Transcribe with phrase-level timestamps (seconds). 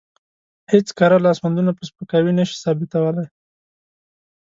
[0.71, 3.25] هېڅ کره لاسوندونه په سپکاوي نشي ثابتولی.